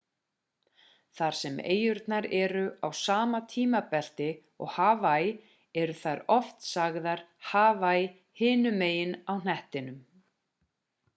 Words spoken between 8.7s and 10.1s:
megin á hnettingum